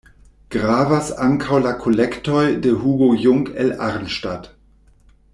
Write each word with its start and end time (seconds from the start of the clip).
Gravas 0.53 1.11
ankaŭ 1.25 1.59
la 1.65 1.73
kolektoj 1.83 2.45
de 2.63 2.71
Hugo 2.85 3.11
Jung 3.27 3.51
el 3.65 3.69
Arnstadt. 3.89 4.49